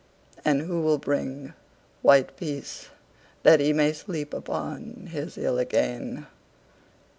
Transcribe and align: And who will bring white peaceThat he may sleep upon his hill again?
And 0.43 0.63
who 0.63 0.81
will 0.81 0.97
bring 0.97 1.53
white 2.01 2.35
peaceThat 2.35 3.59
he 3.59 3.71
may 3.71 3.93
sleep 3.93 4.33
upon 4.33 5.09
his 5.11 5.35
hill 5.35 5.59
again? 5.59 6.25